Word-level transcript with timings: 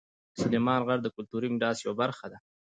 سلیمان 0.41 0.79
غر 0.87 0.99
د 1.03 1.07
کلتوري 1.15 1.47
میراث 1.53 1.77
یوه 1.81 1.95
برخه 2.01 2.25
ده. 2.31 2.37